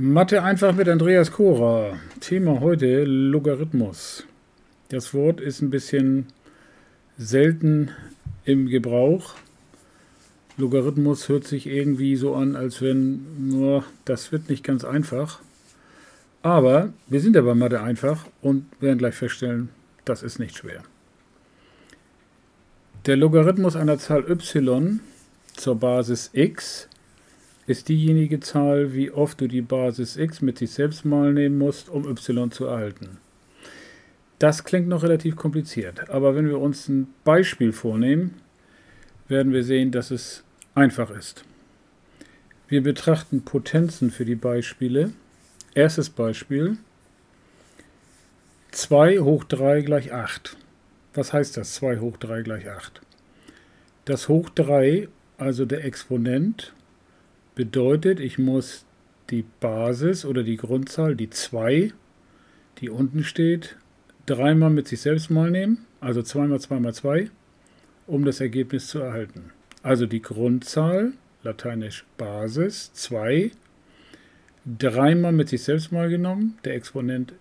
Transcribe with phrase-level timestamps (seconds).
[0.00, 1.98] Mathe einfach mit Andreas Kora.
[2.20, 4.22] Thema heute Logarithmus.
[4.90, 6.26] Das Wort ist ein bisschen
[7.16, 7.90] selten
[8.44, 9.34] im Gebrauch.
[10.56, 13.26] Logarithmus hört sich irgendwie so an, als wenn,
[13.60, 15.40] oh, das wird nicht ganz einfach.
[16.42, 19.68] Aber wir sind ja bei Mathe einfach und werden gleich feststellen,
[20.04, 20.84] das ist nicht schwer.
[23.04, 25.00] Der Logarithmus einer Zahl y
[25.56, 26.88] zur Basis x
[27.68, 31.90] ist diejenige Zahl, wie oft du die Basis x mit sich selbst mal nehmen musst,
[31.90, 33.18] um y zu erhalten.
[34.38, 38.40] Das klingt noch relativ kompliziert, aber wenn wir uns ein Beispiel vornehmen,
[39.28, 41.44] werden wir sehen, dass es einfach ist.
[42.68, 45.12] Wir betrachten Potenzen für die Beispiele.
[45.74, 46.78] Erstes Beispiel.
[48.70, 50.56] 2 hoch 3 gleich 8.
[51.12, 53.02] Was heißt das 2 hoch 3 gleich 8?
[54.06, 56.72] Das hoch 3, also der Exponent,
[57.58, 58.86] bedeutet, ich muss
[59.30, 61.92] die Basis oder die Grundzahl, die 2,
[62.80, 63.76] die unten steht,
[64.26, 67.30] dreimal mit sich selbst mal nehmen, also 2 mal 2 mal 2,
[68.06, 69.50] um das Ergebnis zu erhalten.
[69.82, 73.50] Also die Grundzahl, lateinisch Basis, 2,
[74.78, 77.32] dreimal mit sich selbst mal genommen, der Exponent,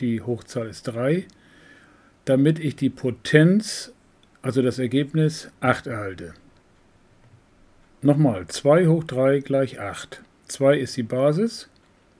[0.00, 1.24] die Hochzahl ist 3,
[2.26, 3.94] damit ich die Potenz,
[4.42, 6.34] also das Ergebnis, 8 erhalte.
[8.04, 10.22] Nochmal, 2 hoch 3 gleich 8.
[10.48, 11.68] 2 ist die Basis,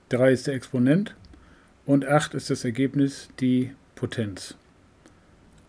[0.07, 1.13] 3 ist der Exponent
[1.85, 4.55] und 8 ist das Ergebnis, die Potenz.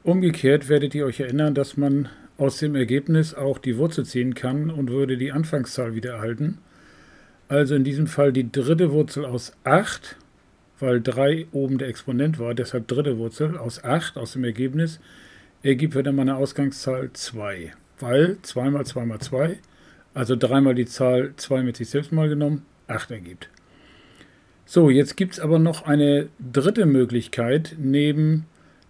[0.04, 4.70] Umgekehrt werdet ihr euch erinnern, dass man aus dem Ergebnis auch die Wurzel ziehen kann
[4.70, 6.58] und würde die Anfangszahl wieder erhalten.
[7.48, 10.14] Also in diesem Fall die dritte Wurzel aus 8,
[10.78, 15.00] weil 3 oben der Exponent war, deshalb dritte Wurzel aus 8 aus dem Ergebnis,
[15.64, 19.58] ergibt wieder meine Ausgangszahl 2, weil 2 mal 2 mal 2
[20.14, 23.50] also dreimal die Zahl 2 mit sich selbst mal genommen, 8 ergibt.
[24.64, 28.46] So, jetzt gibt es aber noch eine dritte Möglichkeit neben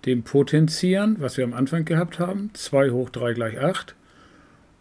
[0.06, 3.96] dem Potenzieren, was wir am Anfang gehabt haben, 2 hoch 3 gleich 8,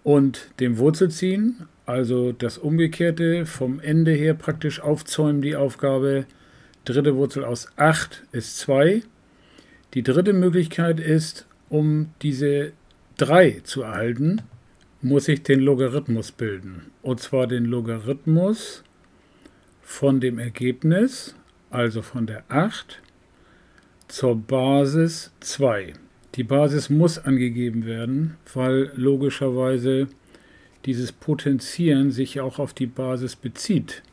[0.03, 6.25] und dem Wurzelziehen, also das Umgekehrte vom Ende her praktisch aufzäumen die Aufgabe,
[6.85, 9.01] dritte Wurzel aus 8 ist 2.
[9.93, 12.73] Die dritte Möglichkeit ist, um diese
[13.17, 14.41] 3 zu erhalten,
[15.03, 16.91] muss ich den Logarithmus bilden.
[17.01, 18.83] Und zwar den Logarithmus
[19.81, 21.35] von dem Ergebnis,
[21.69, 23.01] also von der 8,
[24.07, 25.93] zur Basis 2.
[26.35, 30.07] Die Basis muss angegeben werden, weil logischerweise
[30.85, 34.03] dieses Potenzieren sich auch auf die Basis bezieht.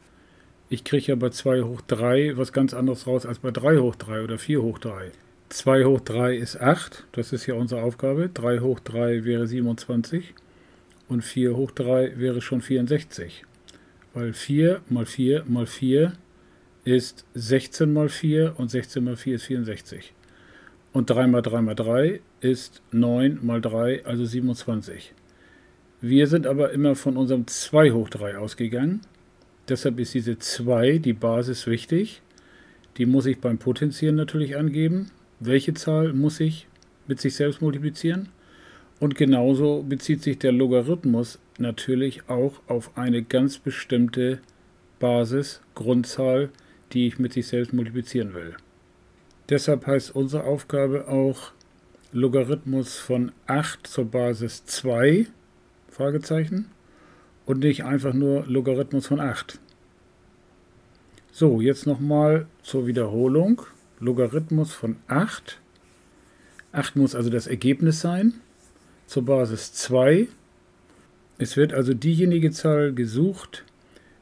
[0.71, 3.95] Ich kriege ja bei 2 hoch 3 was ganz anderes raus als bei 3 hoch
[3.95, 5.13] 3 oder 4 hoch 3.
[5.51, 8.29] 2 hoch 3 ist 8, das ist ja unsere Aufgabe.
[8.29, 10.35] 3 hoch 3 wäre 27
[11.11, 13.45] und 4 hoch 3 wäre schon 64.
[14.15, 16.15] Weil 4 mal 4 mal 4
[16.85, 20.15] ist 16 mal 4 und 16 mal 4 ist 64.
[20.93, 25.13] Und 3 mal 3 mal 3 ist 9 mal 3, also 27.
[26.01, 29.01] Wir sind aber immer von unserem 2 hoch 3 ausgegangen.
[29.69, 32.23] Deshalb ist diese 2, die Basis, wichtig.
[32.97, 35.11] Die muss ich beim Potenzieren natürlich angeben.
[35.41, 36.67] Welche Zahl muss ich
[37.07, 38.29] mit sich selbst multiplizieren?
[39.01, 44.41] Und genauso bezieht sich der Logarithmus natürlich auch auf eine ganz bestimmte
[44.99, 46.51] Basis, Grundzahl,
[46.93, 48.55] die ich mit sich selbst multiplizieren will.
[49.49, 51.53] Deshalb heißt unsere Aufgabe auch
[52.13, 55.27] Logarithmus von 8 zur Basis 2,
[55.89, 56.67] Fragezeichen,
[57.47, 59.59] und nicht einfach nur Logarithmus von 8.
[61.33, 63.63] So, jetzt nochmal zur Wiederholung.
[63.99, 65.59] Logarithmus von 8.
[66.73, 68.35] 8 muss also das Ergebnis sein
[69.11, 70.29] zur Basis 2.
[71.39, 73.65] Es wird also diejenige Zahl gesucht,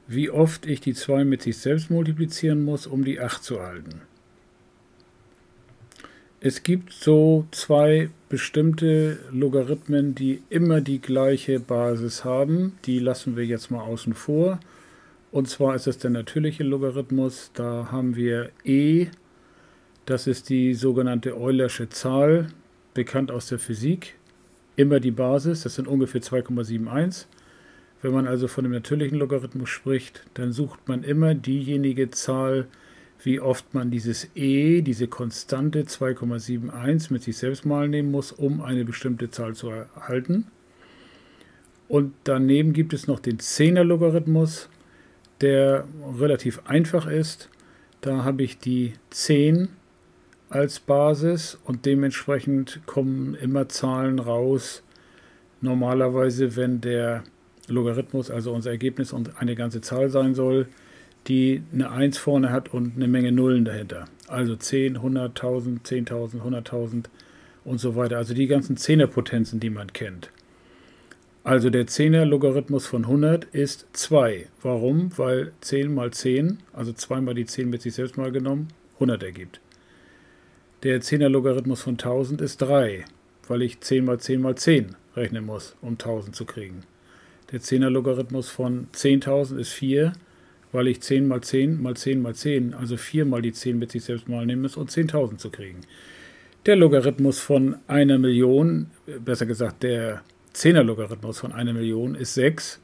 [0.07, 4.01] wie oft ich die 2 mit sich selbst multiplizieren muss, um die 8 zu erhalten.
[6.41, 12.79] Es gibt so zwei bestimmte Logarithmen, die immer die gleiche Basis haben.
[12.87, 14.59] Die lassen wir jetzt mal außen vor.
[15.33, 17.51] Und zwar ist es der natürliche Logarithmus.
[17.53, 19.09] Da haben wir e,
[20.07, 22.47] das ist die sogenannte Eulersche Zahl,
[22.95, 24.18] bekannt aus der Physik
[24.79, 27.27] immer die Basis, das sind ungefähr 2,71.
[28.01, 32.69] Wenn man also von dem natürlichen Logarithmus spricht, dann sucht man immer diejenige Zahl,
[33.25, 38.61] wie oft man dieses e, diese Konstante 2,71 mit sich selbst mal nehmen muss, um
[38.61, 40.47] eine bestimmte Zahl zu erhalten.
[41.89, 44.69] Und daneben gibt es noch den 10er Logarithmus,
[45.41, 45.89] der
[46.21, 47.49] relativ einfach ist.
[48.01, 49.71] Da habe ich die 10
[50.51, 54.83] als Basis und dementsprechend kommen immer Zahlen raus.
[55.61, 57.25] Normalerweise, wenn der
[57.67, 60.69] Logarithmus, also unser Ergebnis, eine ganze Zahl sein soll,
[61.27, 64.07] die eine 1 vorne hat und eine Menge Nullen dahinter.
[64.27, 67.05] Also 10, 100.000, 10.000, 100.000
[67.65, 68.17] und so weiter.
[68.17, 70.31] Also die ganzen Zehnerpotenzen, die man kennt.
[71.45, 74.49] Also der 10er Logarithmus von 100 ist 2.
[74.63, 75.11] Warum?
[75.17, 79.23] Weil 10 mal 10, also 2 mal die 10 mit sich selbst mal genommen, 100
[79.23, 79.61] ergibt.
[80.85, 83.05] Der 10er Logarithmus von 1000 ist 3,
[83.49, 86.85] weil ich 10 mal 10 mal 10 rechnen muss, um 1000 zu kriegen.
[87.51, 90.13] Der 10er Logarithmus von 10.000 ist 4,
[90.71, 93.91] weil ich 10 mal 10 mal 10 mal 10, also 4 mal die 10 mit
[93.91, 95.81] sich selbst mal nehmen muss, um 10.000 zu kriegen.
[96.65, 98.91] Der Logarithmus von einer Million,
[99.25, 100.23] besser gesagt der
[100.55, 102.81] 10er Logarithmus von einer Million ist 6,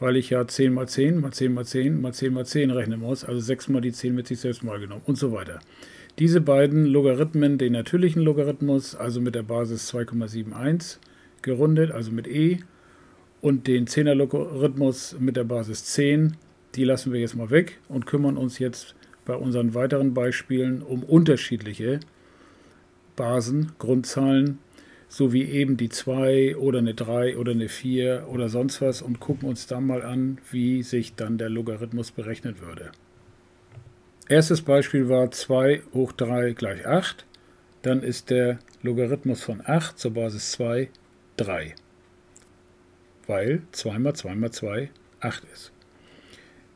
[0.00, 2.98] weil ich ja 10 mal 10 mal 10 mal 10 mal 10 mal 10 rechnen
[2.98, 5.60] muss, also 6 mal die 10 mit sich selbst mal genommen und so weiter.
[6.18, 10.98] Diese beiden Logarithmen, den natürlichen Logarithmus, also mit der Basis 2,71
[11.40, 12.58] gerundet, also mit e,
[13.40, 16.36] und den 10er Logarithmus mit der Basis 10,
[16.74, 18.94] die lassen wir jetzt mal weg und kümmern uns jetzt
[19.24, 22.00] bei unseren weiteren Beispielen um unterschiedliche
[23.16, 24.58] Basen, Grundzahlen,
[25.08, 29.48] sowie eben die 2 oder eine 3 oder eine 4 oder sonst was und gucken
[29.48, 32.92] uns dann mal an, wie sich dann der Logarithmus berechnet würde.
[34.32, 37.26] Erstes Beispiel war 2 hoch 3 gleich 8.
[37.82, 40.88] Dann ist der Logarithmus von 8 zur Basis 2
[41.36, 41.74] 3.
[43.26, 44.88] Weil 2 mal 2 mal 2
[45.20, 45.70] 8 ist.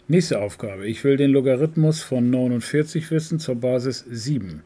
[0.06, 0.86] Nächste Aufgabe.
[0.86, 4.62] Ich will den Logarithmus von 49 wissen zur Basis 7.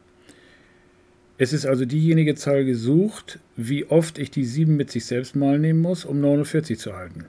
[1.37, 5.57] Es ist also diejenige Zahl gesucht, wie oft ich die 7 mit sich selbst mal
[5.59, 7.27] nehmen muss, um 49 zu halten.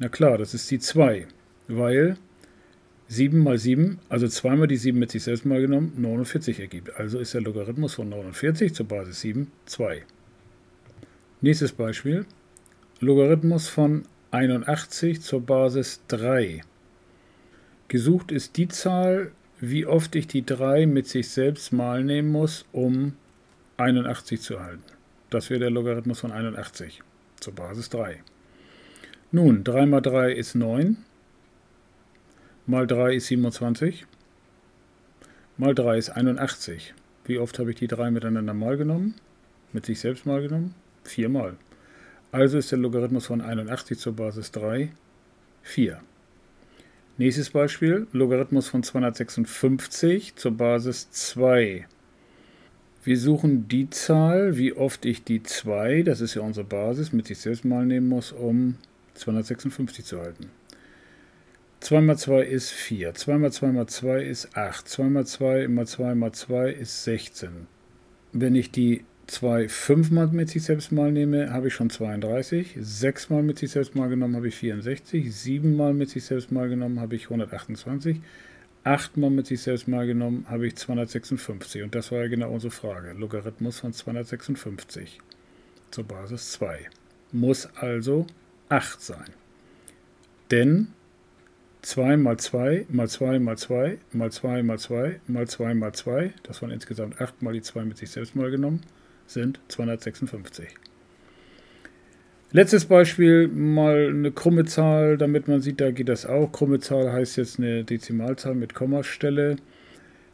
[0.00, 1.28] Na klar, das ist die 2,
[1.68, 2.16] weil
[3.08, 6.96] 7 mal 7, also zweimal die 7 mit sich selbst mal genommen, 49 ergibt.
[6.96, 10.02] Also ist der Logarithmus von 49 zur Basis 7 2.
[11.40, 12.26] Nächstes Beispiel.
[13.00, 16.62] Logarithmus von 81 zur Basis 3.
[17.88, 19.30] Gesucht ist die Zahl,
[19.60, 23.12] wie oft ich die 3 mit sich selbst mal nehmen muss, um
[23.76, 24.82] 81 zu erhalten.
[25.30, 27.02] Das wäre der Logarithmus von 81
[27.38, 28.20] zur Basis 3.
[29.30, 30.96] Nun, 3 mal 3 ist 9,
[32.66, 34.06] mal 3 ist 27,
[35.56, 36.94] mal 3 ist 81.
[37.24, 39.14] Wie oft habe ich die 3 miteinander mal genommen?
[39.72, 40.74] Mit sich selbst mal genommen?
[41.04, 41.56] Viermal.
[42.32, 44.90] Also ist der Logarithmus von 81 zur Basis 3
[45.62, 46.00] 4.
[47.18, 51.86] Nächstes Beispiel, Logarithmus von 256 zur Basis 2.
[53.04, 57.26] Wir suchen die Zahl, wie oft ich die 2, das ist ja unsere Basis, mit
[57.26, 58.76] sich selbst mal nehmen muss, um
[59.14, 60.50] 256 zu halten.
[61.86, 65.68] 2 mal 2 ist 4, 2 mal 2 mal 2 ist 8, 2 mal 2
[65.68, 67.68] mal 2 mal 2 ist 16.
[68.32, 72.74] Wenn ich die 2 fünfmal mit sich selbst mal nehme, habe ich schon 32.
[72.76, 75.32] 6 mal mit sich selbst mal genommen, habe ich 64.
[75.32, 78.20] 7 mal mit sich selbst mal genommen, habe ich 128.
[78.82, 81.84] 8 mal mit sich selbst mal genommen, habe ich 256.
[81.84, 83.12] Und das war ja genau unsere Frage.
[83.12, 85.20] Logarithmus von 256
[85.92, 86.80] zur Basis 2.
[87.30, 88.26] Muss also
[88.70, 89.30] 8 sein.
[90.50, 90.88] Denn
[91.86, 96.32] 2 mal 2 mal 2 mal 2 mal 2 mal 2 mal 2 mal 2,
[96.42, 98.80] das waren insgesamt 8 mal die 2 mit sich selbst mal genommen,
[99.28, 100.66] sind 256.
[102.50, 106.50] Letztes Beispiel, mal eine krumme Zahl, damit man sieht, da geht das auch.
[106.50, 109.54] Krumme Zahl heißt jetzt eine Dezimalzahl mit Kommastelle.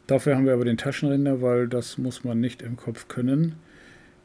[0.07, 3.57] Dafür haben wir aber den Taschenrechner, weil das muss man nicht im Kopf können.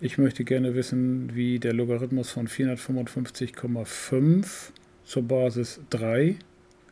[0.00, 4.70] Ich möchte gerne wissen, wie der Logarithmus von 455,5
[5.04, 6.38] zur Basis 3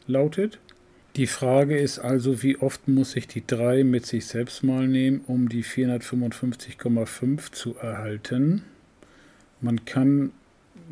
[0.07, 0.59] lautet.
[1.17, 5.23] Die Frage ist also, wie oft muss ich die 3 mit sich selbst mal nehmen,
[5.27, 8.65] um die 455,5 zu erhalten.
[9.63, 10.33] Man kann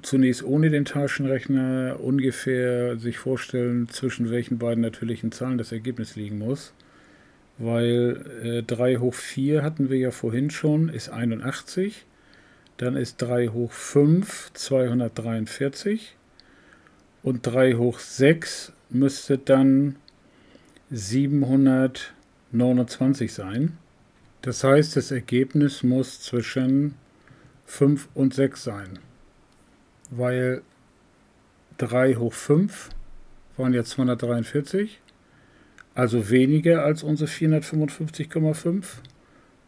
[0.01, 6.39] zunächst ohne den Taschenrechner ungefähr sich vorstellen, zwischen welchen beiden natürlichen Zahlen das Ergebnis liegen
[6.39, 6.73] muss.
[7.59, 12.07] Weil äh, 3 hoch 4 hatten wir ja vorhin schon, ist 81.
[12.79, 16.17] Dann ist 3 hoch 5 243.
[17.25, 19.97] Und 3 hoch 6 müsste dann
[20.91, 23.79] 729 sein.
[24.43, 26.95] Das heißt, das Ergebnis muss zwischen
[27.65, 28.99] 5 und 6 sein,
[30.11, 30.61] weil
[31.79, 32.91] 3 hoch 5
[33.57, 35.01] waren jetzt 243,
[35.95, 38.85] also weniger als unsere 455,5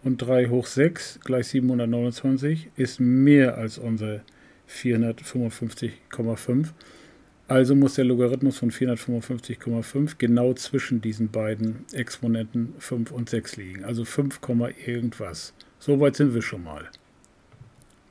[0.05, 4.21] und 3 hoch 6 gleich 729 ist mehr als unsere
[4.69, 6.75] 455,5.
[7.49, 13.85] Also muss der Logarithmus von 455,5 genau zwischen diesen beiden Exponenten 5 und 6 liegen.
[13.85, 14.41] Also 5,
[14.85, 15.55] irgendwas.
[15.79, 16.91] Soweit sind wir schon mal.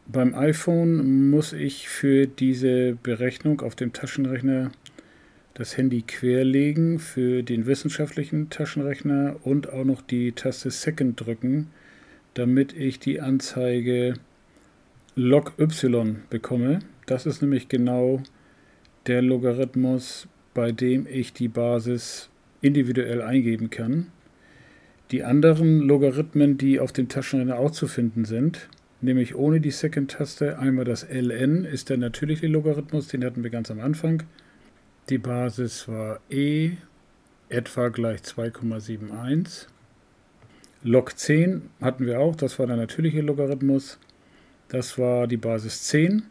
[0.08, 4.72] Beim iPhone muss ich für diese Berechnung auf dem Taschenrechner
[5.56, 11.72] das Handy querlegen für den wissenschaftlichen Taschenrechner und auch noch die Taste Second drücken,
[12.36, 14.14] damit ich die Anzeige
[15.16, 16.80] log y bekomme.
[17.06, 18.22] Das ist nämlich genau
[19.08, 22.30] der Logarithmus, bei dem ich die Basis
[22.62, 24.08] individuell eingeben kann.
[25.12, 28.70] Die anderen Logarithmen, die auf dem Taschenrechner auch zu finden sind,
[29.02, 33.70] nämlich ohne die Second-Taste, einmal das ln ist der natürliche Logarithmus, den hatten wir ganz
[33.70, 34.24] am Anfang.
[35.10, 36.72] Die Basis war e
[37.50, 39.68] etwa gleich 2,71.
[40.82, 44.00] Log 10 hatten wir auch, das war der natürliche Logarithmus.
[44.68, 46.24] Das war die Basis 10.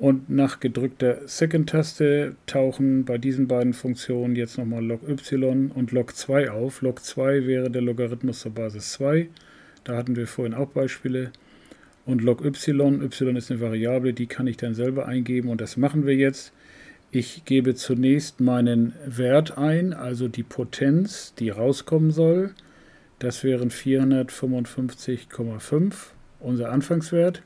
[0.00, 6.16] Und nach gedrückter Second-Taste tauchen bei diesen beiden Funktionen jetzt nochmal log y und log
[6.16, 6.80] 2 auf.
[6.80, 9.28] Log 2 wäre der Logarithmus zur Basis 2.
[9.84, 11.32] Da hatten wir vorhin auch Beispiele.
[12.06, 15.76] Und log y, y ist eine Variable, die kann ich dann selber eingeben und das
[15.76, 16.54] machen wir jetzt.
[17.10, 22.54] Ich gebe zunächst meinen Wert ein, also die Potenz, die rauskommen soll.
[23.18, 25.92] Das wären 455,5,
[26.38, 27.42] unser Anfangswert.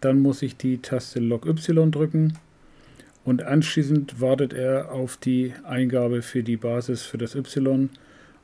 [0.00, 2.34] Dann muss ich die Taste Log Y drücken
[3.24, 7.90] und anschließend wartet er auf die Eingabe für die Basis für das Y.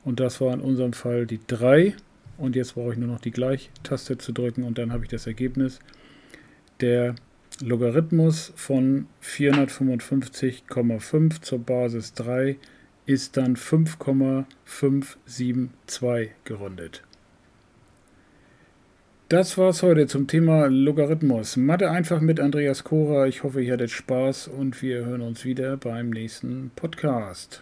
[0.03, 1.95] Und das war in unserem Fall die 3.
[2.37, 5.25] Und jetzt brauche ich nur noch die Gleich-Taste zu drücken und dann habe ich das
[5.25, 5.79] Ergebnis.
[6.79, 7.15] Der
[7.59, 12.57] Logarithmus von 455,5 zur Basis 3
[13.07, 17.01] ist dann 5,572 gerundet.
[19.29, 21.57] Das war's heute zum Thema Logarithmus.
[21.57, 23.27] Mathe einfach mit Andreas Kora.
[23.27, 27.61] Ich hoffe, ihr hattet Spaß und wir hören uns wieder beim nächsten Podcast.